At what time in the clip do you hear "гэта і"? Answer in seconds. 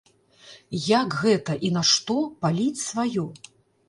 1.25-1.71